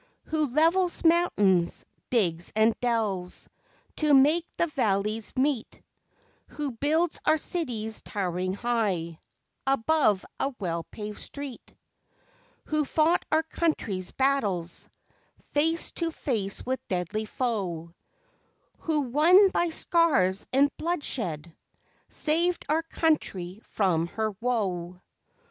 Who 0.29 0.47
levels 0.47 1.03
mountains, 1.03 1.85
digs 2.09 2.51
and 2.55 2.73
delves 2.79 3.47
To 3.97 4.15
make 4.15 4.47
the 4.57 4.65
valleys 4.65 5.31
meet, 5.37 5.79
Who 6.47 6.71
builds 6.71 7.19
our 7.23 7.37
cities 7.37 8.01
towering 8.01 8.55
high 8.55 9.19
Above 9.67 10.25
a 10.39 10.55
well 10.59 10.85
paved 10.85 11.19
street? 11.19 11.75
Who 12.65 12.83
fought 12.83 13.23
our 13.31 13.43
country's 13.43 14.09
battles, 14.11 14.89
Face 15.53 15.91
to 15.91 16.09
face 16.09 16.65
with 16.65 16.79
deadly 16.87 17.25
foe, 17.25 17.93
Who 18.79 19.01
won 19.01 19.49
by 19.51 19.69
scars 19.69 20.47
and 20.51 20.75
bloodshed, 20.77 21.55
Saved 22.09 22.65
our 22.69 22.81
country 22.81 23.61
from 23.63 24.07
her 24.07 24.31
woe? 24.41 24.99